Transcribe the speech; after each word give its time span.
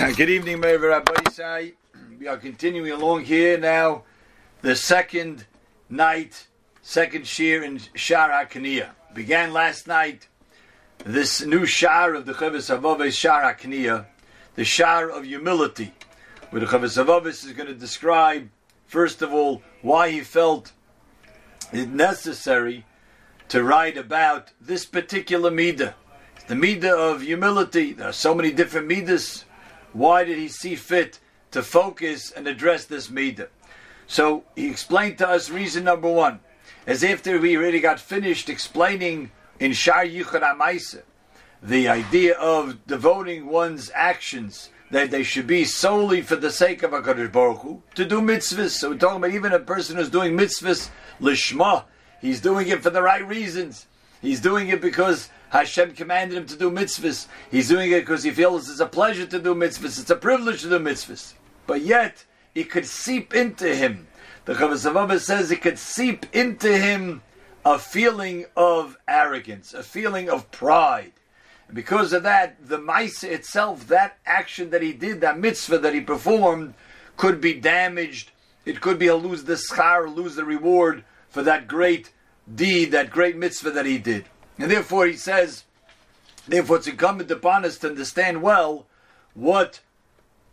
Good 0.16 0.30
evening, 0.30 0.60
Meir 0.60 0.78
Rabbi 0.78 1.72
We 2.18 2.26
are 2.26 2.38
continuing 2.38 2.90
along 2.90 3.24
here 3.24 3.58
now, 3.58 4.04
the 4.62 4.74
second 4.74 5.44
night, 5.90 6.46
second 6.80 7.24
shiur 7.24 7.62
in 7.62 7.80
Shar 7.94 8.30
HaKniyah. 8.30 8.88
Began 9.12 9.52
last 9.52 9.86
night 9.86 10.26
this 11.04 11.44
new 11.44 11.66
Shar 11.66 12.14
of 12.14 12.24
the 12.24 12.32
Chavis 12.32 12.74
Havavis 12.74 13.12
Shar 13.12 14.06
the 14.54 14.64
Shar 14.64 15.10
of 15.10 15.24
humility, 15.24 15.92
where 16.48 16.60
the 16.60 16.66
Chavis 16.66 16.96
Havavis 16.96 17.44
is 17.44 17.52
going 17.52 17.68
to 17.68 17.74
describe, 17.74 18.48
first 18.86 19.20
of 19.20 19.34
all, 19.34 19.60
why 19.82 20.10
he 20.10 20.20
felt 20.20 20.72
it 21.72 21.90
necessary 21.90 22.86
to 23.48 23.62
write 23.62 23.98
about 23.98 24.52
this 24.62 24.86
particular 24.86 25.50
midah. 25.50 25.92
The 26.48 26.54
midah 26.54 27.12
of 27.14 27.20
humility. 27.20 27.92
There 27.92 28.08
are 28.08 28.12
so 28.12 28.34
many 28.34 28.50
different 28.50 28.88
midas 28.88 29.44
why 29.92 30.24
did 30.24 30.38
he 30.38 30.48
see 30.48 30.76
fit 30.76 31.18
to 31.50 31.62
focus 31.62 32.30
and 32.30 32.46
address 32.46 32.84
this 32.84 33.08
midah? 33.08 33.48
So 34.06 34.44
he 34.56 34.68
explained 34.68 35.18
to 35.18 35.28
us 35.28 35.50
reason 35.50 35.84
number 35.84 36.10
one, 36.10 36.40
as 36.86 37.04
after 37.04 37.38
we 37.38 37.56
already 37.56 37.80
got 37.80 38.00
finished 38.00 38.48
explaining 38.48 39.30
in 39.58 39.72
Shar 39.72 40.04
Yichud 40.04 40.42
Amaisa 40.42 41.02
the 41.62 41.88
idea 41.88 42.34
of 42.38 42.86
devoting 42.86 43.46
one's 43.46 43.90
actions 43.94 44.70
that 44.90 45.10
they 45.10 45.22
should 45.22 45.46
be 45.46 45.64
solely 45.64 46.22
for 46.22 46.36
the 46.36 46.50
sake 46.50 46.82
of 46.82 46.90
Hakadosh 46.90 47.30
Baruch 47.30 47.60
Hu, 47.60 47.82
to 47.94 48.04
do 48.04 48.20
mitzvahs. 48.20 48.70
So 48.70 48.90
we're 48.90 48.98
talking 48.98 49.18
about 49.18 49.30
even 49.30 49.52
a 49.52 49.60
person 49.60 49.96
who's 49.96 50.10
doing 50.10 50.36
mitzvahs 50.36 50.90
lishma, 51.20 51.84
he's 52.20 52.40
doing 52.40 52.68
it 52.68 52.82
for 52.82 52.90
the 52.90 53.02
right 53.02 53.26
reasons. 53.26 53.86
He's 54.20 54.40
doing 54.40 54.68
it 54.68 54.80
because 54.80 55.30
Hashem 55.50 55.94
commanded 55.94 56.38
him 56.38 56.46
to 56.46 56.56
do 56.56 56.70
mitzvahs. 56.70 57.26
He's 57.50 57.68
doing 57.68 57.90
it 57.90 58.00
because 58.00 58.22
he 58.22 58.30
feels 58.30 58.70
it's 58.70 58.80
a 58.80 58.86
pleasure 58.86 59.26
to 59.26 59.38
do 59.38 59.54
mitzvahs. 59.54 60.00
It's 60.00 60.10
a 60.10 60.16
privilege 60.16 60.62
to 60.62 60.70
do 60.70 60.78
mitzvahs. 60.78 61.34
But 61.66 61.82
yet, 61.82 62.24
it 62.54 62.70
could 62.70 62.86
seep 62.86 63.34
into 63.34 63.74
him. 63.74 64.06
The 64.44 64.54
Chavasavama 64.54 65.20
says 65.20 65.50
it 65.50 65.60
could 65.60 65.78
seep 65.78 66.26
into 66.32 66.76
him 66.76 67.22
a 67.64 67.78
feeling 67.78 68.46
of 68.56 68.96
arrogance, 69.06 69.74
a 69.74 69.82
feeling 69.82 70.30
of 70.30 70.50
pride. 70.50 71.12
And 71.66 71.74
because 71.74 72.12
of 72.12 72.22
that, 72.22 72.56
the 72.66 72.78
mice 72.78 73.22
itself, 73.22 73.88
that 73.88 74.18
action 74.24 74.70
that 74.70 74.82
he 74.82 74.92
did, 74.92 75.20
that 75.20 75.38
mitzvah 75.38 75.78
that 75.78 75.94
he 75.94 76.00
performed, 76.00 76.74
could 77.16 77.40
be 77.40 77.54
damaged. 77.54 78.30
It 78.64 78.80
could 78.80 78.98
be 78.98 79.06
he'll 79.06 79.20
lose 79.20 79.44
the 79.44 79.54
schar, 79.54 80.12
lose 80.12 80.36
the 80.36 80.44
reward 80.44 81.04
for 81.28 81.42
that 81.42 81.66
great 81.66 82.10
deed, 82.52 82.92
that 82.92 83.10
great 83.10 83.36
mitzvah 83.36 83.72
that 83.72 83.86
he 83.86 83.98
did. 83.98 84.26
And 84.60 84.70
therefore, 84.70 85.06
he 85.06 85.16
says, 85.16 85.64
therefore, 86.46 86.76
it's 86.76 86.86
incumbent 86.86 87.30
upon 87.30 87.64
us 87.64 87.78
to 87.78 87.88
understand 87.88 88.42
well 88.42 88.86
what 89.32 89.80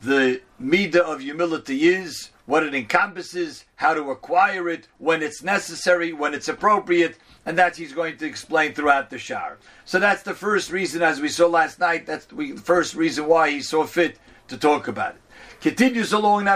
the 0.01 0.41
midah 0.61 0.95
of 0.95 1.19
humility 1.19 1.89
is, 1.89 2.31
what 2.45 2.63
it 2.63 2.73
encompasses, 2.73 3.65
how 3.75 3.93
to 3.93 4.09
acquire 4.09 4.69
it, 4.69 4.87
when 4.97 5.21
it's 5.21 5.43
necessary, 5.43 6.13
when 6.13 6.33
it's 6.33 6.47
appropriate, 6.47 7.17
and 7.45 7.57
that 7.57 7.75
he's 7.75 7.91
going 7.91 8.15
to 8.17 8.25
explain 8.25 8.73
throughout 8.73 9.09
the 9.09 9.17
shar. 9.17 9.57
So 9.83 9.99
that's 9.99 10.23
the 10.23 10.33
first 10.33 10.71
reason, 10.71 11.01
as 11.01 11.19
we 11.19 11.27
saw 11.27 11.47
last 11.47 11.77
night, 11.79 12.05
that's 12.05 12.25
the 12.25 12.55
first 12.55 12.95
reason 12.95 13.27
why 13.27 13.51
he 13.51 13.61
saw 13.61 13.85
fit 13.85 14.17
to 14.47 14.57
talk 14.57 14.87
about 14.87 15.15
it. 15.15 15.21
Continues 15.59 16.13
along 16.13 16.47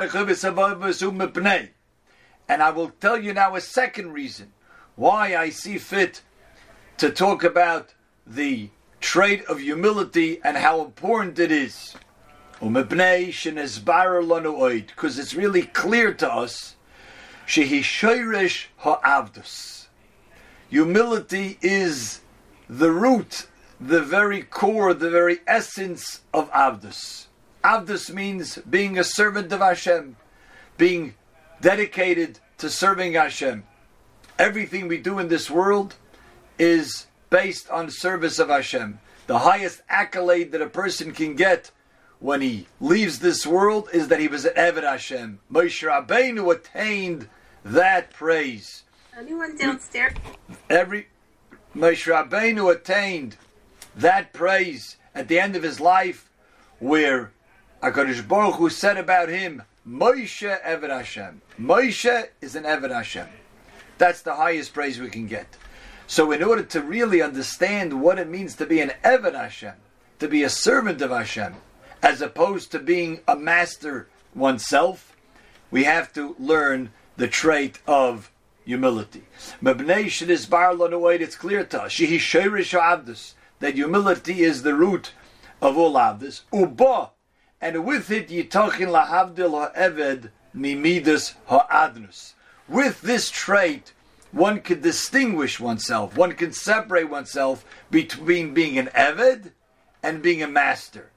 and 2.47 2.61
I 2.63 2.69
will 2.69 2.89
tell 3.01 3.17
you 3.17 3.33
now 3.33 3.55
a 3.55 3.61
second 3.61 4.13
reason 4.13 4.53
why 4.95 5.35
I 5.35 5.49
see 5.49 5.77
fit 5.77 6.21
to 7.01 7.09
talk 7.09 7.43
about 7.43 7.93
the 8.27 8.69
trait 8.99 9.43
of 9.45 9.59
humility 9.59 10.39
and 10.43 10.55
how 10.55 10.85
important 10.85 11.39
it 11.39 11.51
is. 11.51 11.95
Because 12.59 12.77
it's 15.17 15.33
really 15.33 15.63
clear 15.63 16.13
to 16.13 16.31
us 16.31 16.75
Humility 20.69 21.57
is 21.63 22.21
the 22.69 22.91
root, 22.91 23.47
the 23.79 24.03
very 24.03 24.43
core, 24.43 24.93
the 24.93 25.09
very 25.09 25.39
essence 25.47 26.21
of 26.31 26.51
Avdus. 26.51 27.25
Avdus 27.63 28.13
means 28.13 28.59
being 28.69 28.99
a 28.99 29.03
servant 29.03 29.51
of 29.51 29.59
Hashem, 29.59 30.17
being 30.77 31.15
dedicated 31.61 32.37
to 32.59 32.69
serving 32.69 33.13
Hashem. 33.13 33.63
Everything 34.37 34.87
we 34.87 34.99
do 34.99 35.17
in 35.17 35.29
this 35.29 35.49
world 35.49 35.95
is 36.57 37.07
based 37.29 37.69
on 37.69 37.89
service 37.89 38.39
of 38.39 38.49
Hashem. 38.49 38.99
The 39.27 39.39
highest 39.39 39.81
accolade 39.89 40.51
that 40.51 40.61
a 40.61 40.67
person 40.67 41.13
can 41.13 41.35
get 41.35 41.71
when 42.19 42.41
he 42.41 42.67
leaves 42.79 43.19
this 43.19 43.47
world 43.47 43.89
is 43.93 44.07
that 44.09 44.19
he 44.19 44.27
was 44.27 44.45
an 44.45 44.53
Eved 44.53 44.83
Hashem. 44.83 45.39
Moshe 45.51 45.87
Rabbeinu 45.87 46.53
attained 46.53 47.27
that 47.63 48.11
praise. 48.13 48.83
Anyone 49.17 49.57
downstairs? 49.57 50.13
Every 50.69 51.07
Moshe 51.75 52.11
Rabbeinu 52.11 52.73
attained 52.73 53.37
that 53.95 54.33
praise 54.33 54.97
at 55.15 55.27
the 55.27 55.39
end 55.39 55.55
of 55.55 55.63
his 55.63 55.79
life, 55.79 56.29
where 56.79 57.31
Hakadosh 57.81 58.27
Baruch 58.27 58.55
Hu 58.55 58.69
said 58.69 58.97
about 58.97 59.29
him, 59.29 59.63
Moshe 59.87 60.61
Eved 60.61 60.89
Hashem. 60.89 61.41
Moshe 61.59 62.27
is 62.39 62.55
an 62.55 62.63
Eved 62.63 62.93
Hashem. 62.93 63.27
That's 63.97 64.21
the 64.21 64.35
highest 64.35 64.73
praise 64.73 64.99
we 64.99 65.09
can 65.09 65.27
get. 65.27 65.47
So, 66.07 66.31
in 66.31 66.43
order 66.43 66.63
to 66.63 66.81
really 66.81 67.21
understand 67.21 68.01
what 68.01 68.19
it 68.19 68.27
means 68.27 68.55
to 68.55 68.65
be 68.65 68.81
an 68.81 68.91
Eved 69.03 69.33
Hashem, 69.33 69.75
to 70.19 70.27
be 70.27 70.43
a 70.43 70.49
servant 70.49 71.01
of 71.01 71.11
Hashem, 71.11 71.55
as 72.03 72.21
opposed 72.21 72.71
to 72.71 72.79
being 72.79 73.21
a 73.27 73.35
master 73.35 74.07
oneself, 74.35 75.15
we 75.69 75.83
have 75.85 76.11
to 76.13 76.35
learn 76.37 76.91
the 77.15 77.27
trait 77.27 77.79
of 77.87 78.31
humility. 78.65 79.23
It's 79.63 81.35
clear 81.35 81.63
to 81.65 81.81
us 81.83 83.35
that 83.59 83.73
humility 83.75 84.41
is 84.41 84.63
the 84.63 84.73
root 84.73 85.13
of 85.61 85.77
all 85.77 85.93
avdus. 85.93 86.41
Uba, 86.51 87.11
and 87.61 87.85
with 87.85 88.09
it 88.11 88.29
yitachin 88.29 88.89
lahavdil 88.89 89.51
ha'eved 89.51 90.31
mimidas 90.55 91.35
ha'adnus. 91.45 92.33
With 92.67 93.01
this 93.01 93.29
trait, 93.29 93.93
one 94.31 94.61
could 94.61 94.81
distinguish 94.81 95.59
oneself, 95.59 96.15
one 96.15 96.33
can 96.33 96.53
separate 96.53 97.09
oneself 97.09 97.65
between 97.89 98.53
being 98.53 98.77
an 98.77 98.87
Eved 98.95 99.51
and 100.01 100.21
being 100.21 100.41
a 100.41 100.47
master. 100.47 101.11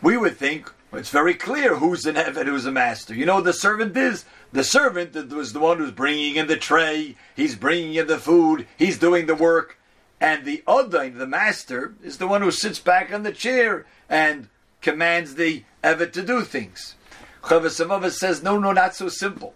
We 0.00 0.16
would 0.16 0.36
think 0.36 0.72
it's 0.92 1.10
very 1.10 1.34
clear 1.34 1.76
who's 1.76 2.06
an 2.06 2.14
Eved, 2.14 2.46
who's 2.46 2.66
a 2.66 2.72
master. 2.72 3.14
You 3.14 3.26
know 3.26 3.40
the 3.40 3.52
servant 3.52 3.96
is? 3.96 4.24
The 4.52 4.64
servant 4.64 5.14
was 5.32 5.52
the 5.52 5.58
one 5.58 5.78
who's 5.78 5.90
bringing 5.90 6.36
in 6.36 6.46
the 6.46 6.56
tray, 6.56 7.16
he's 7.34 7.56
bringing 7.56 7.94
in 7.94 8.06
the 8.06 8.18
food, 8.18 8.66
he's 8.78 8.98
doing 8.98 9.26
the 9.26 9.34
work. 9.34 9.78
And 10.20 10.44
the 10.44 10.62
other, 10.66 11.10
the 11.10 11.26
master, 11.26 11.94
is 12.02 12.18
the 12.18 12.26
one 12.26 12.40
who 12.40 12.50
sits 12.50 12.78
back 12.78 13.12
on 13.12 13.22
the 13.22 13.32
chair 13.32 13.84
and 14.08 14.48
commands 14.80 15.34
the 15.34 15.64
Eved 15.82 16.12
to 16.12 16.22
do 16.22 16.42
things. 16.42 16.94
Chavasavava 17.42 18.10
says, 18.10 18.42
no, 18.42 18.58
no, 18.58 18.72
not 18.72 18.94
so 18.94 19.08
simple. 19.08 19.54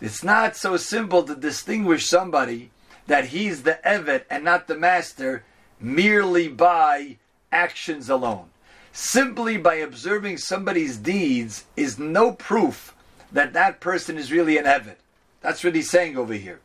It's 0.00 0.22
not 0.22 0.56
so 0.56 0.76
simple 0.76 1.22
to 1.22 1.34
distinguish 1.34 2.06
somebody 2.06 2.70
that 3.06 3.26
he's 3.26 3.62
the 3.62 3.78
Evet 3.84 4.24
and 4.28 4.44
not 4.44 4.66
the 4.66 4.76
master 4.76 5.44
merely 5.80 6.48
by 6.48 7.16
actions 7.52 8.10
alone. 8.10 8.50
Simply 8.92 9.56
by 9.56 9.76
observing 9.76 10.38
somebody's 10.38 10.96
deeds 10.96 11.64
is 11.76 11.98
no 11.98 12.32
proof 12.32 12.94
that 13.32 13.52
that 13.52 13.80
person 13.80 14.16
is 14.16 14.32
really 14.32 14.58
an 14.58 14.64
Evet. 14.64 14.96
That's 15.40 15.62
what 15.62 15.74
he's 15.74 15.90
saying 15.90 16.16
over 16.16 16.34
here. 16.34 16.60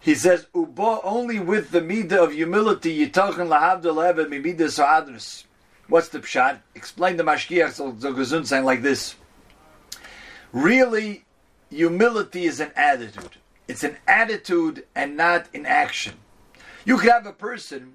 He 0.00 0.14
says, 0.14 0.46
Uba 0.54 1.00
only 1.02 1.40
with 1.40 1.72
the 1.72 1.80
midah 1.80 2.24
of 2.24 2.32
humility, 2.32 3.06
yitachin 3.06 3.48
lahavdil 3.48 4.14
evet 4.14 4.30
mimidah 4.30 4.70
sa'adrus. 4.70 5.44
What's 5.88 6.08
the 6.08 6.20
pshat? 6.20 6.60
Explain 6.74 7.16
the 7.16 7.24
mashgiach 7.24 7.72
so 7.72 8.42
saying 8.44 8.64
like 8.64 8.82
this. 8.82 9.14
Really, 10.52 11.25
humility 11.76 12.46
is 12.46 12.58
an 12.58 12.72
attitude. 12.74 13.36
It's 13.68 13.84
an 13.84 13.96
attitude 14.06 14.86
and 14.94 15.16
not 15.16 15.46
an 15.54 15.66
action. 15.66 16.14
You 16.84 16.96
could 16.98 17.10
have 17.10 17.26
a 17.26 17.32
person 17.32 17.94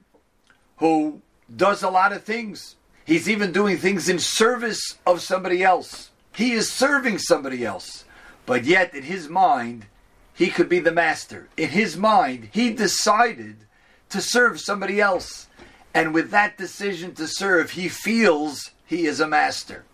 who 0.77 1.21
does 1.53 1.81
a 1.81 1.89
lot 1.89 2.13
of 2.13 2.23
things. 2.23 2.75
He's 3.05 3.29
even 3.29 3.51
doing 3.51 3.77
things 3.77 4.07
in 4.07 4.19
service 4.19 4.97
of 5.05 5.21
somebody 5.21 5.63
else. 5.63 6.11
He 6.35 6.51
is 6.51 6.71
serving 6.71 7.17
somebody 7.17 7.65
else. 7.65 8.05
But 8.45 8.65
yet, 8.65 8.93
in 8.93 9.03
his 9.03 9.29
mind, 9.29 9.85
he 10.33 10.49
could 10.49 10.69
be 10.69 10.79
the 10.79 10.91
master. 10.91 11.49
In 11.57 11.69
his 11.69 11.97
mind, 11.97 12.49
he 12.51 12.73
decided 12.73 13.65
to 14.09 14.21
serve 14.21 14.59
somebody 14.59 15.01
else. 15.01 15.47
And 15.93 16.13
with 16.13 16.31
that 16.31 16.57
decision 16.57 17.13
to 17.15 17.27
serve, 17.27 17.71
he 17.71 17.89
feels 17.89 18.71
he 18.85 19.05
is 19.05 19.19
a 19.19 19.27
master 19.27 19.85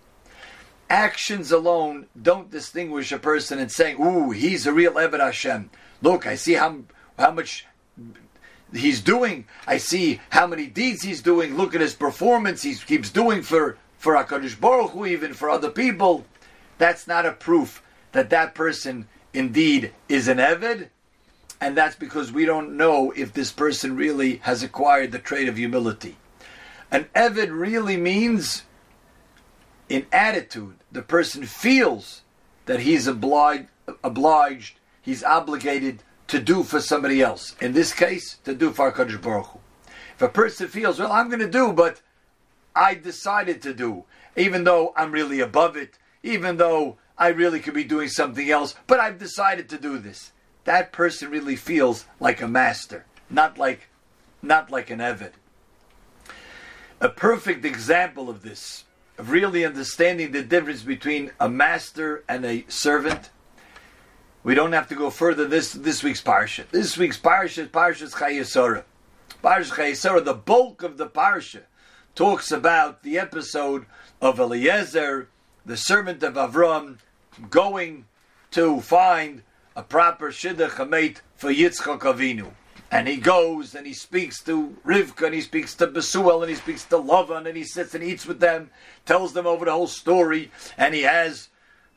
actions 0.90 1.52
alone 1.52 2.08
don't 2.20 2.52
distinguish 2.52 3.12
a 3.12 3.20
person 3.20 3.60
and 3.60 3.72
saying, 3.72 4.02
"Ooh, 4.02 4.32
he's 4.32 4.66
a 4.66 4.74
real 4.74 4.94
Eved 4.94 5.20
Hashem." 5.20 5.70
Look, 6.02 6.26
I 6.26 6.36
see 6.36 6.54
how 6.54 6.80
how 7.18 7.32
much 7.32 7.66
he's 8.74 9.02
doing. 9.02 9.46
I 9.66 9.78
see 9.78 10.22
how 10.30 10.48
many 10.48 10.68
deeds 10.68 11.04
he's 11.04 11.22
doing. 11.22 11.58
Look 11.58 11.74
at 11.76 11.82
his 11.82 11.94
performance. 11.94 12.64
He 12.64 12.76
keeps 12.76 13.10
doing 13.10 13.42
for 13.42 13.78
for 13.98 14.14
HaKadosh 14.14 14.60
Baruch 14.60 14.92
Hu, 14.92 15.06
even 15.06 15.34
for 15.34 15.50
other 15.50 15.70
people, 15.72 16.26
that's 16.78 17.08
not 17.08 17.26
a 17.26 17.32
proof 17.32 17.82
that 18.12 18.30
that 18.30 18.56
person 18.56 19.08
indeed 19.34 19.92
is 20.08 20.28
an 20.28 20.38
Eved, 20.38 20.90
and 21.60 21.76
that's 21.76 21.96
because 21.96 22.32
we 22.32 22.46
don't 22.46 22.78
know 22.78 23.12
if 23.12 23.34
this 23.34 23.52
person 23.52 23.96
really 23.96 24.38
has 24.38 24.64
acquired 24.64 25.12
the 25.12 25.20
trait 25.20 25.50
of 25.50 25.58
humility. 25.58 26.18
An 26.92 27.08
Eved 27.16 27.50
really 27.52 27.98
means, 27.98 28.64
in 29.90 30.06
attitude, 30.12 30.76
the 30.92 31.02
person 31.02 31.46
feels 31.46 32.22
that 32.66 32.82
he's 32.82 33.08
obliged, 33.08 33.68
obliged, 34.04 34.80
he's 35.02 35.24
obligated 35.24 36.04
to 36.28 36.40
do 36.40 36.64
for 36.64 36.82
somebody 36.82 37.22
else. 37.22 37.56
In 37.62 37.74
this 37.74 37.94
case, 37.94 38.38
to 38.44 38.54
do 38.54 38.72
for 38.72 38.92
HaKadosh 38.92 39.22
Baruch 39.22 39.48
Hu. 39.48 39.60
If 40.16 40.22
a 40.22 40.30
person 40.30 40.68
feels, 40.68 41.00
well, 41.00 41.12
I'm 41.12 41.30
going 41.30 41.40
to 41.40 41.50
do, 41.50 41.72
but 41.72 42.02
I 42.76 42.96
decided 42.96 43.62
to 43.62 43.74
do, 43.74 44.04
even 44.36 44.64
though 44.64 44.94
I'm 44.96 45.12
really 45.12 45.40
above 45.40 45.78
it, 45.78 45.98
even 46.24 46.58
though 46.58 46.98
I 47.18 47.30
really 47.30 47.60
could 47.60 47.74
be 47.74 47.84
doing 47.84 48.10
something 48.10 48.50
else, 48.50 48.76
but 48.88 49.00
I've 49.00 49.18
decided 49.18 49.70
to 49.70 49.78
do 49.78 49.98
this. 49.98 50.32
That 50.66 50.92
person 50.92 51.32
really 51.32 51.56
feels 51.56 52.06
like 52.20 52.42
a 52.42 52.48
master, 52.48 53.06
not 53.30 53.58
like, 53.58 53.88
not 54.42 54.70
like 54.70 54.90
an 54.90 55.00
Eved. 55.00 55.32
A 57.00 57.10
perfect 57.10 57.64
example 57.64 58.30
of 58.30 58.42
this, 58.42 58.84
really 59.18 59.66
understanding 59.66 60.32
the 60.32 60.44
difference 60.44 60.84
between 60.84 61.32
a 61.40 61.50
master 61.50 62.24
and 62.30 62.46
a 62.46 62.66
servant. 62.68 63.30
We 64.44 64.56
don't 64.56 64.74
have 64.74 64.88
to 64.90 64.96
go 64.96 65.10
further 65.10 65.46
this 65.46 65.74
this 65.74 66.04
week's 66.04 66.22
parsha. 66.22 66.70
This 66.70 66.98
week's 66.98 67.20
parsha 67.20 67.60
is 67.60 67.70
Parshas 67.70 68.14
Chayei 68.14 68.46
Sarah. 68.46 68.86
Parshas 69.44 69.72
Chayei 69.72 69.96
Sarah, 69.96 70.22
the 70.22 70.34
bulk 70.34 70.84
of 70.84 70.98
the 70.98 71.08
parsha, 71.08 71.62
talks 72.16 72.52
about 72.52 73.04
the 73.04 73.18
episode 73.20 73.86
of 74.22 74.40
Eliezer, 74.40 75.30
the 75.66 75.78
servant 75.78 76.24
of 76.24 76.36
Avram, 76.36 76.98
going 77.50 78.06
to 78.52 78.82
find 78.82 79.44
a 79.76 79.84
proper 79.84 80.32
shidduch 80.32 81.20
for 81.36 81.52
Yitzchak 81.52 82.00
Avinu. 82.00 82.52
And 82.90 83.08
he 83.08 83.18
goes 83.18 83.76
and 83.76 83.86
he 83.86 83.94
speaks 83.94 84.42
to 84.44 84.76
Rivka 84.86 85.26
and 85.26 85.36
he 85.36 85.42
speaks 85.42 85.76
to 85.76 85.88
Besuel 85.88 86.42
and 86.42 86.50
he 86.50 86.56
speaks 86.56 86.86
to 86.86 86.96
Lavan 86.96 87.48
and 87.48 87.58
he 87.58 87.64
sits 87.64 87.94
and 87.94 88.04
eats 88.04 88.26
with 88.26 88.40
them, 88.40 88.70
tells 89.06 89.34
them 89.34 89.46
over 89.46 89.66
the 89.66 89.72
whole 89.72 89.88
story, 89.88 90.52
and 90.78 90.94
he 90.96 91.02
has 91.02 91.50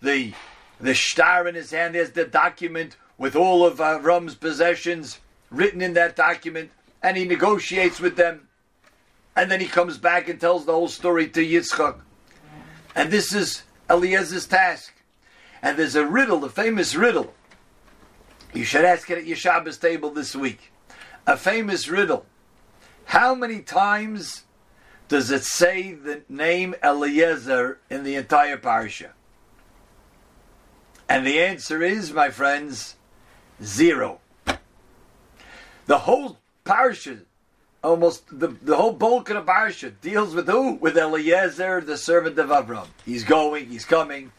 the 0.02 0.32
the 0.80 0.94
shtar 0.94 1.46
in 1.46 1.54
his 1.54 1.70
hand, 1.70 1.94
he 1.94 2.00
has 2.00 2.12
the 2.12 2.24
document 2.24 2.96
with 3.18 3.36
all 3.36 3.66
of 3.66 3.80
uh, 3.80 3.98
Avram's 3.98 4.34
possessions 4.34 5.20
written 5.50 5.82
in 5.82 5.92
that 5.94 6.16
document, 6.16 6.70
and 7.02 7.16
he 7.16 7.24
negotiates 7.26 8.00
with 8.00 8.16
them. 8.16 8.48
And 9.36 9.50
then 9.50 9.60
he 9.60 9.66
comes 9.66 9.98
back 9.98 10.28
and 10.28 10.40
tells 10.40 10.64
the 10.64 10.72
whole 10.72 10.88
story 10.88 11.28
to 11.28 11.40
Yitzchak. 11.40 12.00
And 12.94 13.10
this 13.10 13.34
is 13.34 13.62
Eliezer's 13.88 14.46
task. 14.46 14.92
And 15.62 15.78
there's 15.78 15.94
a 15.94 16.06
riddle, 16.06 16.44
a 16.44 16.48
famous 16.48 16.94
riddle. 16.94 17.34
You 18.52 18.64
should 18.64 18.84
ask 18.84 19.08
it 19.10 19.18
at 19.18 19.26
your 19.26 19.36
Shabbos 19.36 19.78
table 19.78 20.10
this 20.10 20.34
week. 20.34 20.72
A 21.26 21.36
famous 21.36 21.88
riddle. 21.88 22.26
How 23.04 23.34
many 23.34 23.60
times 23.60 24.44
does 25.08 25.30
it 25.30 25.44
say 25.44 25.92
the 25.92 26.22
name 26.28 26.74
Eliezer 26.82 27.78
in 27.88 28.04
the 28.04 28.16
entire 28.16 28.56
parsha? 28.56 29.10
And 31.08 31.26
the 31.26 31.40
answer 31.40 31.82
is, 31.82 32.12
my 32.12 32.30
friends, 32.30 32.96
zero. 33.62 34.20
The 35.86 35.98
whole 35.98 36.38
parsha 36.64 37.20
almost 37.82 38.26
the, 38.38 38.48
the 38.48 38.76
whole 38.76 38.92
bulk 38.92 39.30
of 39.30 39.36
the 39.36 39.52
parsha 39.52 39.92
deals 40.00 40.34
with 40.34 40.48
who? 40.48 40.74
With 40.74 40.96
Eliezer, 40.96 41.80
the 41.80 41.96
servant 41.96 42.38
of 42.38 42.48
Avram. 42.50 42.86
He's 43.04 43.24
going, 43.24 43.66
he's 43.66 43.84
coming, 43.84 44.32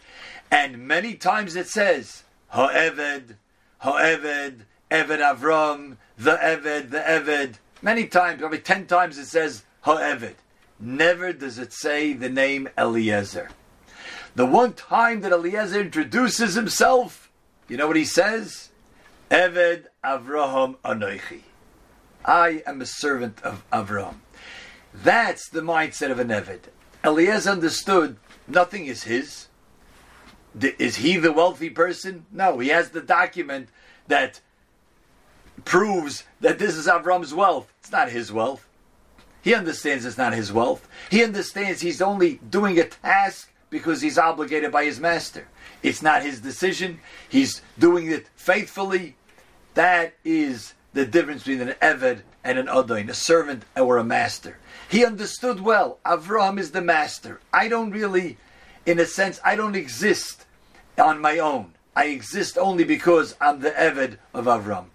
and 0.49 0.87
many 0.87 1.15
times 1.15 1.55
it 1.55 1.67
says 1.67 2.23
Ha'eved, 2.49 3.35
Ha'eved, 3.83 4.65
Eved 4.91 5.19
Avram, 5.19 5.97
the 6.17 6.37
Eved, 6.37 6.91
the 6.91 6.99
Eved. 6.99 7.55
Many 7.81 8.05
times, 8.05 8.39
probably 8.39 8.59
ten 8.59 8.85
times 8.85 9.17
it 9.17 9.25
says 9.25 9.63
Ha'eved. 9.81 10.35
Never 10.79 11.33
does 11.33 11.57
it 11.57 11.73
say 11.73 12.13
the 12.13 12.29
name 12.29 12.69
Eliezer. 12.77 13.49
The 14.35 14.45
one 14.45 14.73
time 14.73 15.21
that 15.21 15.31
Eliezer 15.31 15.81
introduces 15.81 16.53
himself, 16.53 17.31
you 17.67 17.77
know 17.77 17.87
what 17.87 17.95
he 17.95 18.05
says? 18.05 18.69
Eved 19.29 19.85
Avraham 20.03 20.75
Anoichi. 20.85 21.41
I 22.23 22.61
am 22.67 22.81
a 22.81 22.85
servant 22.85 23.41
of 23.41 23.63
Avram. 23.71 24.15
That's 24.93 25.49
the 25.49 25.61
mindset 25.61 26.11
of 26.11 26.19
an 26.19 26.27
Eved. 26.27 26.69
Eliezer 27.03 27.49
understood 27.49 28.17
nothing 28.47 28.85
is 28.85 29.03
his. 29.03 29.47
Is 30.59 30.97
he 30.97 31.17
the 31.17 31.31
wealthy 31.31 31.69
person? 31.69 32.25
No, 32.31 32.59
he 32.59 32.69
has 32.69 32.89
the 32.89 33.01
document 33.01 33.69
that 34.07 34.41
proves 35.63 36.23
that 36.41 36.59
this 36.59 36.75
is 36.75 36.87
Avram's 36.87 37.33
wealth. 37.33 37.71
It's 37.79 37.91
not 37.91 38.09
his 38.09 38.31
wealth. 38.31 38.67
He 39.41 39.55
understands 39.55 40.05
it's 40.05 40.17
not 40.17 40.33
his 40.33 40.51
wealth. 40.51 40.87
He 41.09 41.23
understands 41.23 41.81
he's 41.81 42.01
only 42.01 42.39
doing 42.49 42.79
a 42.79 42.83
task 42.83 43.51
because 43.69 44.01
he's 44.01 44.17
obligated 44.17 44.71
by 44.71 44.85
his 44.85 44.99
master. 44.99 45.47
It's 45.81 46.01
not 46.01 46.21
his 46.21 46.41
decision. 46.41 46.99
He's 47.27 47.61
doing 47.79 48.11
it 48.11 48.27
faithfully. 48.35 49.15
That 49.73 50.13
is 50.23 50.73
the 50.93 51.05
difference 51.05 51.43
between 51.43 51.67
an 51.67 51.75
Eved 51.81 52.21
and 52.43 52.59
an 52.59 52.67
Adain, 52.67 53.09
a 53.09 53.13
servant 53.13 53.63
or 53.75 53.97
a 53.97 54.03
master. 54.03 54.57
He 54.89 55.05
understood 55.05 55.61
well, 55.61 55.99
Avram 56.05 56.59
is 56.59 56.71
the 56.71 56.81
master. 56.81 57.39
I 57.53 57.67
don't 57.67 57.91
really, 57.91 58.37
in 58.85 58.99
a 58.99 59.05
sense, 59.05 59.39
I 59.43 59.55
don't 59.55 59.75
exist 59.75 60.45
on 60.97 61.21
my 61.21 61.39
own. 61.39 61.73
I 61.95 62.05
exist 62.05 62.57
only 62.57 62.83
because 62.83 63.35
I'm 63.41 63.59
the 63.59 63.71
Eved 63.71 64.17
of 64.33 64.45
Avram. 64.45 64.85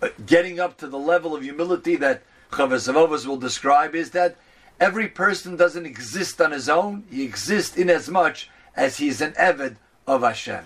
Uh, 0.00 0.08
getting 0.26 0.60
up 0.60 0.76
to 0.78 0.86
the 0.86 0.98
level 0.98 1.34
of 1.34 1.42
humility 1.42 1.96
that 1.96 2.22
Chavasavovas 2.52 3.26
will 3.26 3.36
describe 3.36 3.94
is 3.94 4.10
that 4.10 4.36
every 4.78 5.08
person 5.08 5.56
doesn't 5.56 5.86
exist 5.86 6.40
on 6.40 6.52
his 6.52 6.68
own. 6.68 7.04
He 7.10 7.24
exists 7.24 7.76
in 7.76 7.90
as 7.90 8.08
much 8.08 8.50
as 8.76 8.98
he's 8.98 9.20
an 9.20 9.32
Eved 9.32 9.76
of 10.06 10.22
Hashem. 10.22 10.64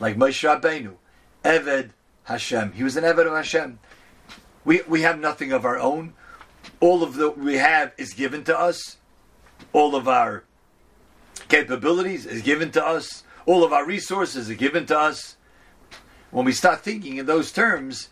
Like 0.00 0.16
Moshe 0.16 0.42
Rabbeinu, 0.48 0.94
Eved 1.44 1.90
Hashem. 2.24 2.72
He 2.72 2.82
was 2.82 2.96
an 2.96 3.04
Eved 3.04 3.26
of 3.26 3.34
Hashem. 3.34 3.78
We, 4.64 4.82
we 4.88 5.02
have 5.02 5.18
nothing 5.18 5.52
of 5.52 5.64
our 5.64 5.78
own. 5.78 6.14
All 6.80 7.02
of 7.02 7.14
the 7.14 7.30
we 7.30 7.56
have 7.56 7.92
is 7.98 8.14
given 8.14 8.44
to 8.44 8.58
us. 8.58 8.96
All 9.72 9.94
of 9.94 10.08
our 10.08 10.44
capabilities 11.52 12.24
is 12.24 12.40
given 12.40 12.70
to 12.72 12.82
us. 12.84 13.24
All 13.44 13.62
of 13.62 13.74
our 13.74 13.84
resources 13.84 14.48
are 14.48 14.54
given 14.54 14.86
to 14.86 14.98
us. 14.98 15.36
When 16.30 16.46
we 16.46 16.52
start 16.52 16.80
thinking 16.80 17.18
in 17.18 17.26
those 17.26 17.52
terms, 17.52 18.08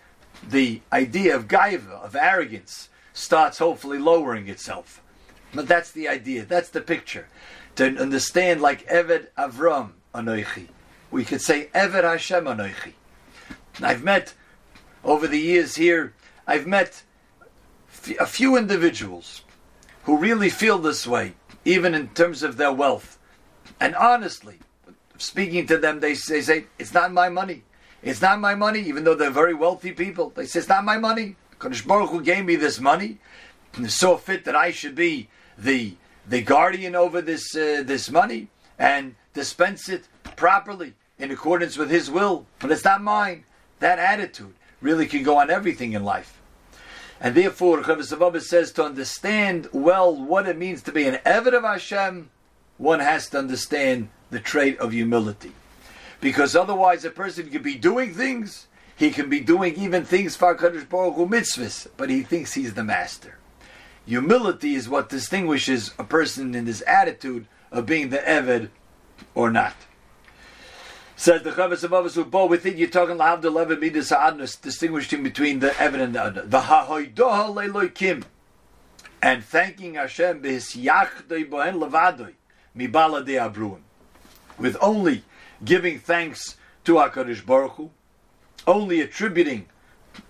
the 0.47 0.83
idea 0.93 1.35
of 1.35 1.49
gaiva, 1.49 1.91
of 2.05 2.15
arrogance, 2.15 2.91
starts 3.15 3.57
hopefully 3.57 3.99
lowering 3.99 4.49
itself. 4.49 5.03
But 5.55 5.67
that's 5.67 5.91
the 5.91 6.07
idea. 6.07 6.45
That's 6.45 6.69
the 6.69 6.83
picture. 6.83 7.29
To 7.77 7.87
understand, 7.97 8.61
like 8.61 8.87
Eved 8.89 9.29
Avram 9.39 9.93
Anoichi, 10.15 10.69
we 11.11 11.25
could 11.25 11.41
say 11.41 11.71
Eved 11.75 12.05
Hashem 12.05 12.45
Anoichi. 12.45 12.93
I've 13.81 14.05
met 14.05 14.35
over 15.03 15.27
the 15.27 15.39
years 15.39 15.77
here 15.77 16.13
I've 16.47 16.67
met 16.67 17.05
a 18.19 18.27
few 18.27 18.57
individuals 18.57 19.45
who 20.03 20.19
really 20.19 20.51
feel 20.51 20.79
this 20.79 21.07
way, 21.07 21.35
even 21.65 21.95
in 21.95 22.09
terms 22.09 22.43
of 22.43 22.57
their 22.57 22.73
wealth. 22.73 23.19
And 23.81 23.95
honestly, 23.97 24.59
speaking 25.17 25.67
to 25.67 25.79
them, 25.79 26.01
they 26.01 26.15
say, 26.15 26.67
It's 26.79 26.95
not 26.95 27.13
my 27.13 27.29
money. 27.31 27.65
It's 28.03 28.23
not 28.23 28.39
my 28.41 28.55
money, 28.55 28.81
even 28.81 29.05
though 29.05 29.15
they're 29.15 29.31
very 29.31 29.55
wealthy 29.55 29.93
people. 29.93 30.31
They 30.31 30.47
say, 30.47 30.61
It's 30.61 30.69
not 30.69 30.85
my 30.85 30.99
money. 30.99 31.37
Kodesh 31.59 31.87
Baruch 31.87 32.11
Hu 32.11 32.23
gave 32.23 32.45
me 32.45 32.57
this 32.57 32.79
money 32.79 33.19
and 33.75 33.91
saw 33.91 34.17
fit 34.17 34.45
that 34.45 34.57
I 34.57 34.71
should 34.71 34.95
be 34.95 35.29
the, 35.57 35.97
the 36.27 36.43
guardian 36.43 36.95
over 36.95 37.21
this, 37.21 37.55
uh, 37.55 37.83
this 37.85 38.11
money 38.11 38.49
and 38.79 39.15
dispense 39.35 39.89
it 39.89 40.09
properly 40.37 40.95
in 41.19 41.31
accordance 41.31 41.77
with 41.77 41.91
His 41.91 42.11
will. 42.11 42.47
But 42.59 42.73
it's 42.73 42.85
not 42.85 43.03
mine. 43.03 43.45
That 43.81 43.99
attitude 43.99 44.55
really 44.81 45.07
can 45.07 45.23
go 45.23 45.39
on 45.39 45.51
everything 45.51 45.93
in 45.93 46.05
life. 46.05 46.41
And 47.21 47.35
therefore, 47.35 47.83
Chavasavabas 47.83 48.45
says 48.45 48.73
to 48.73 48.85
understand 48.85 49.69
well 49.73 50.15
what 50.15 50.49
it 50.49 50.57
means 50.57 50.83
to 50.83 50.93
be 50.93 51.07
an 51.07 51.17
Eved 51.27 51.53
of 51.53 51.65
Hashem, 51.65 52.31
one 52.81 53.01
has 53.01 53.29
to 53.29 53.39
understand 53.39 54.09
the 54.31 54.41
trait 54.41 54.79
of 54.79 54.93
humility. 54.93 55.53
Because 56.21 56.57
otherwise, 56.57 57.05
a 57.05 57.11
person 57.11 57.51
can 57.51 57.63
be 57.63 57.75
doing 57.75 58.15
things, 58.15 58.69
he 58.97 59.11
can 59.11 59.29
be 59.29 59.41
doing 59.41 59.75
even 59.75 60.05
things 60.05 60.35
for 60.35 60.57
Kadosh 60.57 60.89
Baruch 60.89 61.15
Hu 61.15 61.27
mitzvahs, 61.27 61.89
but 61.99 62.09
he 62.09 62.23
thinks 62.23 62.55
he's 62.55 62.75
the 62.75 62.83
master. 62.83 63.37
Humility 64.07 64.75
is 64.75 64.89
what 64.89 65.11
distinguishes 65.11 65.93
a 65.99 66.05
person 66.05 66.55
in 66.55 66.65
his 66.65 66.81
attitude 66.83 67.47
of 67.71 67.85
being 67.85 68.09
the 68.09 68.19
Eved 68.19 68.71
or 69.35 69.51
not. 69.51 69.75
Says 71.17 71.43
the 71.43 71.51
Chavis 71.51 71.85
of 71.85 71.91
Avos 71.91 72.31
Bo 72.31 72.47
within 72.47 72.79
you're 72.79 72.89
talking 72.89 73.17
Lahav 73.17 73.43
the 73.43 73.51
Levin 73.51 73.79
Midas 73.79 74.09
Ha'adnus, 74.09 74.57
distinguishing 74.57 75.23
between 75.23 75.59
the 75.59 75.79
Evan 75.79 76.01
and 76.01 76.15
the 76.15 76.25
Adna. 76.25 76.47
The 76.47 76.63
Ha'hoidoha 76.63 77.15
Leiloikim. 77.55 78.25
And 79.21 79.45
thanking 79.45 79.97
Hashem 79.97 80.41
B'his 80.41 80.83
Yachdoi 80.83 81.51
Bohen 81.51 81.75
Levadoi. 81.79 82.33
Mibala 82.77 83.25
de 83.25 83.35
abruim. 83.35 83.81
With 84.59 84.77
only 84.81 85.25
giving 85.65 85.99
thanks 85.99 86.57
to 86.85 86.95
HaKadosh 86.95 87.45
Baruch 87.45 87.73
Hu, 87.73 87.91
only 88.67 89.01
attributing 89.01 89.67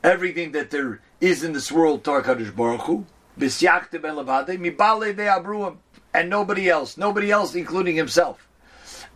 everything 0.02 0.52
that 0.52 0.70
there 0.70 1.00
is 1.20 1.42
in 1.44 1.52
this 1.52 1.70
world 1.70 2.04
to 2.04 2.10
HaKadosh 2.10 2.54
Baruch 2.54 2.82
Hu, 2.82 3.06
bisyakte 3.38 4.00
ben 4.00 4.14
levade, 4.16 4.58
mibale 4.58 5.14
de 5.14 5.26
abruim, 5.26 5.76
and 6.12 6.28
nobody 6.28 6.68
else, 6.68 6.96
nobody 6.96 7.30
else 7.30 7.54
including 7.54 7.96
himself. 7.96 8.46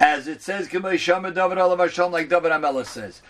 As 0.00 0.26
it 0.26 0.42
says, 0.42 0.72
like 0.72 0.82
David 0.82 1.58
Hamelech 1.58 2.86
says. 2.86 3.22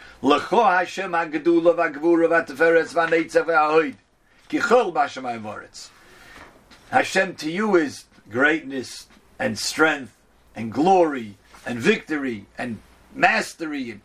Hashem 6.90 7.34
to 7.36 7.50
you 7.50 7.76
is 7.76 8.04
greatness 8.30 9.06
and 9.44 9.58
strength 9.58 10.16
and 10.56 10.72
glory 10.72 11.36
and 11.66 11.78
victory 11.78 12.46
and 12.56 12.78
mastery 13.14 13.90
and 13.90 14.00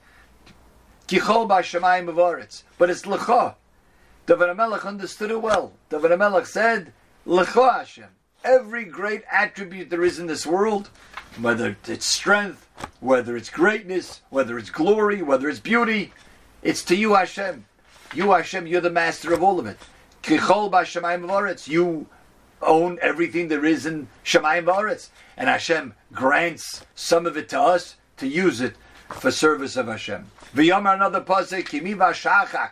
kichol 1.08 1.48
b'ashamayim 1.48 2.14
v'aretz. 2.14 2.64
But 2.78 2.90
it's 2.90 3.06
l'cho. 3.06 3.56
David 4.26 4.50
Hamelech 4.50 4.86
understood 4.86 5.32
it 5.32 5.42
well. 5.42 5.72
David 5.90 6.12
Hamelech 6.12 6.46
said, 6.46 6.92
L'cho 7.26 7.70
Hashem. 7.70 8.10
Every 8.44 8.84
great 8.84 9.24
attribute 9.32 9.90
there 9.90 10.04
is 10.04 10.20
in 10.20 10.28
this 10.28 10.46
world, 10.46 10.90
whether 11.40 11.78
it's 11.88 12.06
strength, 12.06 12.68
whether 13.00 13.38
it's 13.38 13.50
greatness, 13.50 14.22
whether 14.30 14.58
it's 14.58 14.70
glory, 14.70 15.22
whether 15.22 15.48
it's 15.48 15.62
beauty, 15.62 16.12
it's 16.62 16.84
to 16.84 16.98
you, 16.98 17.16
Hashem. 17.16 17.66
You, 18.14 18.32
Hashem, 18.32 18.68
you're 18.68 18.82
the 18.82 18.90
master 18.90 19.34
of 19.34 19.42
all 19.42 19.58
of 19.58 19.68
it. 19.68 19.78
You 21.68 22.08
own 22.62 23.00
everything 23.02 23.48
there 23.48 23.66
is 23.66 23.86
in 23.86 24.08
Shemayim 24.24 24.66
Varetz. 24.66 25.10
And 25.38 25.50
Hashem 25.50 25.94
grants 26.14 26.86
some 26.96 27.26
of 27.26 27.38
it 27.38 27.50
to 27.50 27.60
us 27.60 27.96
to 28.18 28.28
use 28.28 28.62
it 28.62 28.76
for 29.10 29.32
service 29.32 29.76
of 29.76 29.88
Hashem. 29.88 30.30
V'yamar 30.54 30.96
another 30.96 31.22
pasuk, 31.22 31.68
Kimi 31.68 31.94
v'shachak, 31.96 32.72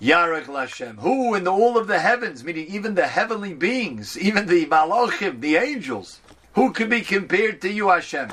Yarek 0.00 0.46
Lashem. 0.46 0.98
Who 0.98 1.34
in 1.34 1.44
the, 1.44 1.52
all 1.52 1.78
of 1.78 1.86
the 1.86 1.98
heavens, 1.98 2.44
meaning 2.44 2.66
even 2.66 2.94
the 2.94 3.06
heavenly 3.06 3.54
beings, 3.54 4.18
even 4.20 4.46
the 4.46 4.66
malachim, 4.66 5.40
the 5.40 5.56
angels, 5.56 6.20
who 6.54 6.72
can 6.72 6.88
be 6.88 7.00
compared 7.00 7.60
to 7.62 7.70
you, 7.70 7.88
Hashem? 7.88 8.30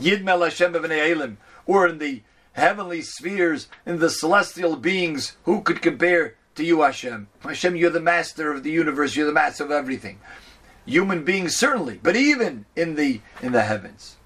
Yidmel 0.00 0.44
Hashem 0.44 0.74
Elim, 0.74 1.38
or 1.66 1.86
in 1.86 1.98
the 1.98 2.22
heavenly 2.52 3.02
spheres, 3.02 3.68
in 3.86 3.98
the 3.98 4.10
celestial 4.10 4.76
beings, 4.76 5.36
who 5.44 5.62
could 5.62 5.80
compare 5.80 6.36
to 6.54 6.64
you, 6.64 6.82
Hashem? 6.82 7.28
Hashem, 7.40 7.76
you're 7.76 7.90
the 7.90 8.00
master 8.00 8.52
of 8.52 8.62
the 8.62 8.70
universe, 8.70 9.16
you're 9.16 9.26
the 9.26 9.32
master 9.32 9.64
of 9.64 9.70
everything. 9.70 10.18
Human 10.84 11.24
beings 11.24 11.56
certainly, 11.56 12.00
but 12.02 12.16
even 12.16 12.66
in 12.74 12.96
the 12.96 13.20
in 13.40 13.52
the 13.52 13.62
heavens. 13.62 14.16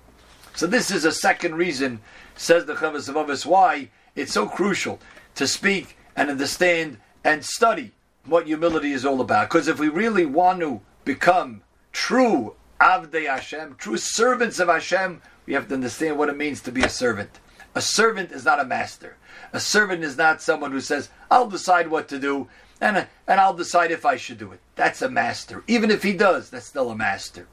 So 0.55 0.67
this 0.67 0.91
is 0.91 1.05
a 1.05 1.13
second 1.13 1.57
reason, 1.57 2.01
says 2.35 2.65
the 2.65 2.75
Chavos 2.75 3.09
of 3.09 3.29
us, 3.29 3.45
why 3.45 3.91
it's 4.15 4.33
so 4.33 4.47
crucial 4.47 4.99
to 5.35 5.47
speak 5.47 5.99
and 6.17 6.31
understand 6.31 6.97
and 7.23 7.45
study 7.45 7.93
what 8.25 8.47
humility 8.47 8.93
is 8.93 9.05
all 9.05 9.21
about. 9.21 9.49
Because 9.49 9.69
if 9.69 9.79
we 9.79 9.89
really 9.89 10.25
want 10.25 10.61
to 10.61 10.81
become 11.05 11.63
true 11.93 12.55
Avdei 12.81 13.27
Hashem, 13.27 13.77
true 13.79 13.97
servants 13.99 14.59
of 14.59 14.69
Hashem, 14.69 15.21
we 15.45 15.55
have 15.55 15.69
to 15.69 15.75
understand 15.75 16.19
what 16.19 16.29
it 16.29 16.37
means 16.37 16.61
to 16.63 16.73
be 16.73 16.83
a 16.83 16.89
servant. 16.89 17.39
A 17.77 17.83
servant 17.83 18.33
is 18.33 18.47
not 18.47 18.59
a 18.59 18.65
master. 18.65 19.17
A 19.53 19.61
servant 19.61 20.03
is 20.03 20.17
not 20.17 20.41
someone 20.41 20.73
who 20.73 20.81
says, 20.81 21.11
I'll 21.31 21.47
decide 21.47 21.89
what 21.89 22.09
to 22.09 22.19
do 22.19 22.49
and, 22.81 23.07
and 23.29 23.39
I'll 23.39 23.53
decide 23.53 23.91
if 23.91 24.07
I 24.07 24.17
should 24.17 24.39
do 24.39 24.51
it. 24.51 24.61
That's 24.77 25.03
a 25.03 25.11
master. 25.11 25.63
Even 25.67 25.91
if 25.91 26.03
he 26.03 26.15
does, 26.15 26.49
that's 26.49 26.65
still 26.65 26.91
a 26.91 26.97
master. 26.97 27.47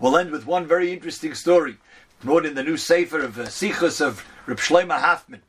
We'll 0.00 0.16
end 0.16 0.32
with 0.32 0.46
one 0.46 0.66
very 0.66 0.92
interesting 0.92 1.32
story 1.34 1.76
brought 2.24 2.44
in 2.44 2.56
the 2.56 2.64
new 2.64 2.76
Sefer 2.76 3.20
of 3.20 3.38
uh, 3.38 3.44
Sichos 3.44 4.00
of 4.00 4.24
Reb 4.46 4.58
Shlomo 4.58 4.98
Hoffman. 4.98 5.42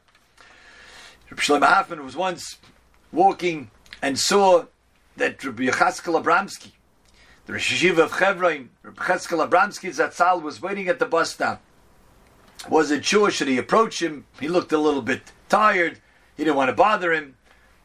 Reb 1.31 1.39
Shlomo 1.39 1.65
Hoffman 1.65 2.03
was 2.03 2.15
once 2.15 2.59
walking 3.11 3.71
and 3.99 4.19
saw 4.19 4.65
that 5.17 5.43
Reb 5.43 5.57
Yechezkel 5.57 6.21
Abramsky, 6.21 6.71
the 7.47 7.53
Rosh 7.53 7.83
of 7.83 8.15
Chevron, 8.15 8.69
Reb 8.83 8.95
Cheskel 8.97 9.47
Abramsky 9.47 9.89
Zatzal 9.89 10.39
was 10.43 10.61
waiting 10.61 10.87
at 10.87 10.99
the 10.99 11.07
bus 11.07 11.33
stop. 11.33 11.63
Was 12.69 12.91
it 12.91 13.03
Jewish? 13.03 13.35
Should 13.35 13.47
he 13.47 13.57
approach 13.57 14.01
him? 14.01 14.25
He 14.39 14.47
looked 14.47 14.71
a 14.71 14.77
little 14.77 15.01
bit 15.01 15.31
tired. 15.49 15.99
He 16.35 16.43
didn't 16.43 16.57
want 16.57 16.69
to 16.69 16.75
bother 16.75 17.13
him. 17.13 17.35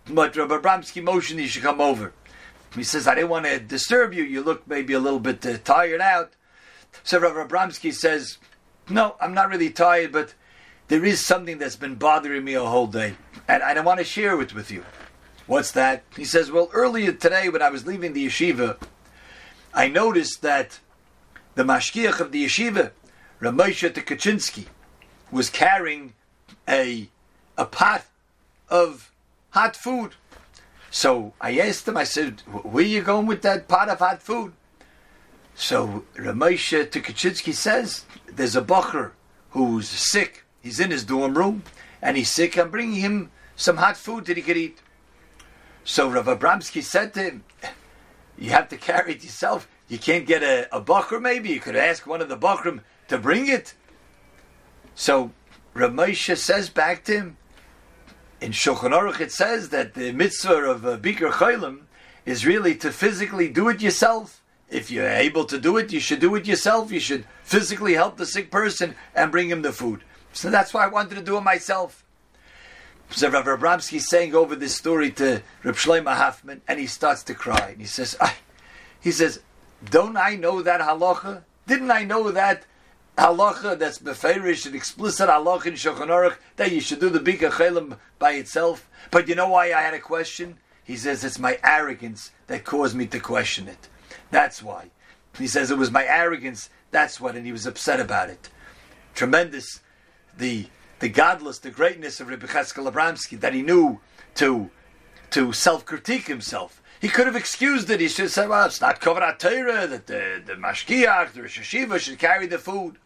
But 0.08 0.37
Rabbi 0.37 0.56
Abramsky 0.56 1.02
motioned 1.02 1.40
he 1.40 1.46
should 1.46 1.62
come 1.62 1.80
over. 1.80 2.12
He 2.75 2.84
says, 2.84 3.06
I 3.06 3.14
didn't 3.14 3.30
want 3.30 3.46
to 3.46 3.58
disturb 3.58 4.14
you. 4.14 4.22
You 4.22 4.42
look 4.42 4.66
maybe 4.66 4.92
a 4.92 5.00
little 5.00 5.20
bit 5.20 5.44
uh, 5.44 5.58
tired 5.64 6.00
out. 6.00 6.32
So 7.02 7.18
Rabbi 7.18 7.46
Abramsky 7.46 7.92
says, 7.92 8.38
No, 8.88 9.16
I'm 9.20 9.34
not 9.34 9.49
really 9.49 9.70
tired, 9.70 10.12
but 10.12 10.34
there 10.88 11.04
is 11.04 11.25
something 11.25 11.58
that's 11.58 11.76
been 11.76 11.96
bothering 11.96 12.44
me 12.44 12.54
a 12.54 12.64
whole 12.64 12.87
day. 12.87 13.14
And 13.49 13.62
I 13.62 13.75
don't 13.75 13.84
want 13.84 13.99
to 13.99 14.04
share 14.04 14.40
it 14.40 14.54
with 14.54 14.70
you. 14.70 14.84
What's 15.46 15.72
that? 15.72 16.04
He 16.16 16.25
says, 16.25 16.50
Well, 16.50 16.70
earlier 16.72 17.12
today 17.12 17.49
when 17.49 17.62
I 17.62 17.70
was 17.70 17.87
leaving 17.87 18.12
the 18.12 18.26
yeshiva, 18.26 18.78
I 19.75 19.88
noticed 19.88 20.42
that 20.42 20.80
the 21.54 21.64
mashgiach 21.64 22.20
of 22.20 22.32
the 22.32 22.44
yeshiva, 22.46 22.92
Ramosha 23.40 23.90
Tukachinsky, 23.90 24.66
was 25.30 25.49
carrying 25.49 26.14
a, 26.68 27.09
a 27.56 27.64
pot 27.64 28.04
of 28.68 29.11
hot 29.50 29.76
food. 29.76 30.14
So 30.90 31.32
I 31.40 31.59
asked 31.59 31.87
him, 31.87 31.97
I 31.97 32.04
said, 32.04 32.40
where 32.40 32.85
are 32.85 32.87
you 32.87 33.02
going 33.02 33.26
with 33.26 33.42
that 33.42 33.68
pot 33.68 33.88
of 33.88 34.00
hot 34.00 34.23
food? 34.23 34.52
So 35.54 36.04
Ramosha 36.16 36.87
Tukachinsky 36.87 37.54
says, 37.54 38.04
there's 38.26 38.56
a 38.56 38.62
bacher 38.62 39.12
who's 39.50 39.88
sick. 39.88 40.44
He's 40.61 40.80
in 40.80 40.90
his 40.90 41.04
dorm 41.04 41.37
room, 41.37 41.62
and 42.02 42.16
he's 42.16 42.30
sick. 42.30 42.59
I'm 42.59 42.70
bringing 42.70 43.00
him 43.00 43.30
some 43.56 43.76
hot 43.76 43.97
food 43.97 44.26
that 44.26 44.37
he 44.37 44.42
could 44.42 44.56
eat. 44.56 44.80
So 45.85 46.11
Rav 46.11 46.26
Abramsky 46.26 46.82
said 46.82 47.14
to 47.14 47.23
him, 47.23 47.44
you 48.38 48.50
have 48.50 48.68
to 48.68 48.76
carry 48.76 49.12
it 49.12 49.25
yourself. 49.25 49.68
You 49.88 49.99
can't 49.99 50.26
get 50.26 50.42
a, 50.42 50.68
a 50.75 51.20
maybe? 51.20 51.50
You 51.50 51.61
could 51.61 51.76
ask 51.76 52.06
one 52.06 52.20
of 52.20 52.28
the 52.28 52.37
bakrim 52.37 52.80
to 53.11 53.19
bring 53.19 53.49
it. 53.49 53.75
So 54.95 55.33
Ramesha 55.75 56.37
says 56.37 56.71
back 56.71 57.05
to 57.05 57.12
him, 57.12 57.37
in 58.40 58.52
Shulchan 58.52 58.93
Aruch 58.93 59.21
it 59.21 59.33
says 59.33 59.69
that 59.69 59.95
the 59.95 60.12
mitzvah 60.12 60.55
of 60.55 60.87
uh, 60.87 60.90
a 60.90 60.99
Bikur 60.99 61.33
Chaylim 61.33 61.83
is 62.25 62.47
really 62.47 62.75
to 62.76 62.90
physically 62.90 63.49
do 63.49 63.69
it 63.69 63.83
yourself. 63.83 64.43
If 64.71 64.90
you're 64.90 65.09
able 65.09 65.45
to 65.47 65.59
do 65.59 65.76
it, 65.76 65.93
you 65.93 66.00
should 66.00 66.21
do 66.21 66.37
it 66.37 66.47
yourself. 66.47 66.93
You 66.93 67.00
should 67.00 67.26
physically 67.43 67.95
help 67.95 68.17
the 68.17 68.26
sick 68.26 68.50
person 68.50 68.95
and 69.14 69.33
bring 69.33 69.50
him 69.50 69.62
the 69.62 69.73
food. 69.73 70.05
So 70.33 70.49
that's 70.49 70.73
why 70.73 70.85
I 70.85 70.88
wanted 70.88 71.17
to 71.17 71.23
do 71.23 71.37
it 71.37 71.43
myself. 71.43 72.05
So 73.11 73.29
Rav 73.29 73.47
Abramsky 73.47 74.00
saying 74.00 74.37
over 74.37 74.55
this 74.55 74.76
story 74.76 75.11
to 75.12 75.43
Reb 75.64 75.75
Shlomo 75.75 76.14
Hoffman, 76.14 76.62
and 76.69 76.79
he 76.79 76.87
starts 76.87 77.25
to 77.25 77.35
cry. 77.35 77.71
And 77.71 77.81
he 77.81 77.87
says, 77.87 78.17
I, 78.21 78.35
he 79.00 79.11
says, 79.11 79.40
don't 79.85 80.17
I 80.17 80.37
know 80.37 80.62
that 80.62 80.81
halacha? 80.81 81.43
Didn't 81.67 81.90
I 81.90 82.05
know 82.05 82.31
that 82.31 82.64
halacha 83.17 83.79
that's 83.79 83.99
beferish 83.99 84.67
and 84.67 84.75
explicit 84.75 85.29
halacha 85.29 85.67
in 85.67 85.75
Shulchan 85.75 86.09
Aruch 86.09 86.37
that 86.57 86.73
you 86.73 86.81
should 86.81 87.00
do 87.00 87.09
the 87.09 87.21
Bika 87.21 87.50
Chelim 87.50 87.99
by 88.19 88.33
itself? 88.33 88.88
But 89.11 89.29
you 89.29 89.35
know 89.35 89.49
why 89.49 89.67
I 89.67 89.83
had 89.83 89.95
a 89.95 90.00
question? 90.00 90.59
He 90.85 90.97
says 90.97 91.23
it's 91.25 91.38
my 91.38 91.59
arrogance 91.62 92.33
that 92.47 92.64
caused 92.64 92.97
me 92.97 93.07
to 93.07 93.21
question 93.21 93.69
it. 93.69 93.88
That's 94.31 94.62
why. 94.62 94.90
He 95.38 95.47
says 95.47 95.71
it 95.71 95.79
was 95.79 95.90
my 95.90 96.05
arrogance. 96.05 96.71
That's 96.90 97.21
what, 97.21 97.37
and 97.37 97.47
he 97.47 97.52
was 97.52 97.67
upset 97.67 98.00
about 98.00 98.31
it. 98.31 98.49
Tremendous. 99.14 99.81
The 100.37 100.67
the 101.00 101.09
godless, 101.09 101.59
the 101.59 101.71
greatness 101.71 102.21
of 102.21 102.29
Rabbi 102.29 102.47
Cheskel 102.47 102.90
Abramsky, 102.90 103.40
that 103.40 103.55
he 103.55 103.62
knew 103.62 104.00
to 104.37 104.71
to 105.31 105.52
self 105.52 105.85
critique 105.85 106.26
himself. 106.26 106.83
He 107.00 107.09
could 107.09 107.26
have 107.26 107.37
excused 107.37 107.88
it. 107.88 108.00
He 108.00 108.09
should 108.09 108.25
have 108.25 108.33
said, 108.33 108.49
well, 108.50 108.66
it's 108.66 108.80
not 108.80 109.00
Kovarat 109.00 109.38
Torah, 109.38 109.87
that 109.87 110.07
the, 110.07 110.42
the 110.45 110.52
Mashgiach, 110.52 111.33
the 111.33 111.42
Rosh 111.42 111.59
Yeshiva 111.59 111.99
should 111.99 112.19
carry 112.19 112.47
the 112.47 112.59
food. 112.59 112.97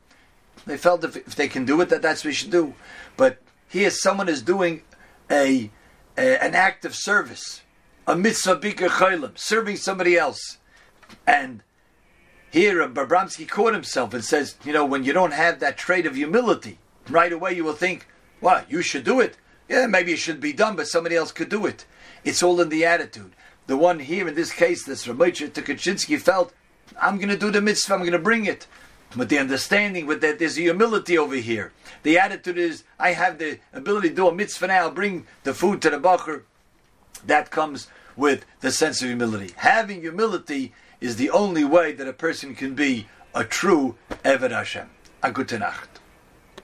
They 0.66 0.76
felt 0.76 1.04
if, 1.04 1.16
if 1.16 1.36
they 1.36 1.46
can 1.46 1.64
do 1.64 1.80
it, 1.80 1.90
that 1.90 2.02
that's 2.02 2.24
what 2.24 2.30
we 2.30 2.34
should 2.34 2.50
do. 2.50 2.74
But 3.16 3.38
here 3.68 3.90
someone 3.90 4.28
is 4.28 4.42
doing 4.42 4.82
a, 5.30 5.70
a 6.18 6.44
an 6.44 6.54
act 6.54 6.84
of 6.84 6.94
service, 6.94 7.62
a 8.06 8.16
mitzvah 8.16 8.56
bikar 8.56 8.88
chaylim, 8.88 9.38
serving 9.38 9.76
somebody 9.76 10.16
else. 10.16 10.58
And 11.26 11.62
here 12.50 12.82
uh, 12.82 12.88
Babramsky 12.88 13.48
caught 13.48 13.74
himself 13.74 14.12
and 14.12 14.24
says, 14.24 14.56
you 14.64 14.72
know, 14.72 14.84
when 14.84 15.04
you 15.04 15.12
don't 15.12 15.32
have 15.32 15.60
that 15.60 15.76
trait 15.76 16.06
of 16.06 16.16
humility, 16.16 16.78
right 17.08 17.32
away 17.32 17.54
you 17.54 17.64
will 17.64 17.74
think, 17.74 18.08
well, 18.40 18.64
you 18.68 18.82
should 18.82 19.04
do 19.04 19.20
it. 19.20 19.36
Yeah, 19.68 19.86
maybe 19.86 20.12
it 20.12 20.18
should 20.18 20.40
be 20.40 20.52
done, 20.52 20.76
but 20.76 20.88
somebody 20.88 21.16
else 21.16 21.32
could 21.32 21.48
do 21.48 21.64
it. 21.66 21.86
It's 22.24 22.42
all 22.42 22.60
in 22.60 22.68
the 22.68 22.84
attitude. 22.84 23.32
The 23.66 23.76
one 23.76 23.98
here 23.98 24.28
in 24.28 24.34
this 24.34 24.52
case, 24.52 24.84
this 24.84 25.06
Ramocha 25.06 25.48
Tukachinsky 25.48 26.20
felt, 26.20 26.52
I'm 27.00 27.16
going 27.16 27.28
to 27.28 27.36
do 27.36 27.50
the 27.50 27.60
mitzvah, 27.60 27.94
I'm 27.94 28.00
going 28.00 28.12
to 28.12 28.18
bring 28.18 28.44
it. 28.44 28.66
But 29.16 29.28
the 29.28 29.38
understanding 29.38 30.06
with 30.06 30.20
that, 30.20 30.38
there's 30.38 30.58
a 30.58 30.62
humility 30.62 31.16
over 31.16 31.36
here. 31.36 31.72
The 32.02 32.18
attitude 32.18 32.58
is, 32.58 32.84
I 32.98 33.12
have 33.12 33.38
the 33.38 33.60
ability 33.72 34.10
to 34.10 34.14
do 34.14 34.28
a 34.28 34.34
mitzvah 34.34 34.66
now, 34.66 34.90
bring 34.90 35.26
the 35.44 35.54
food 35.54 35.80
to 35.82 35.90
the 35.90 35.98
bacher. 35.98 36.42
That 37.24 37.50
comes 37.50 37.86
with 38.16 38.44
the 38.60 38.70
sense 38.70 39.00
of 39.02 39.08
humility. 39.08 39.54
Having 39.56 40.00
humility 40.00 40.72
is 41.00 41.16
the 41.16 41.30
only 41.30 41.64
way 41.64 41.92
that 41.92 42.08
a 42.08 42.12
person 42.12 42.54
can 42.54 42.74
be 42.74 43.06
a 43.34 43.44
true 43.44 43.96
Eved 44.24 44.50
Hashem. 44.50 44.90
A 45.22 45.32
gute 45.32 45.58
Nacht. 45.58 45.93